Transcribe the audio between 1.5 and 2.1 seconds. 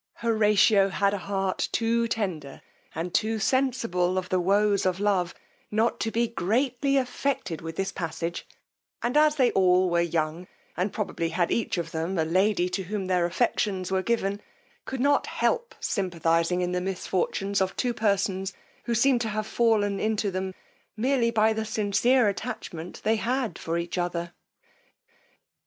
too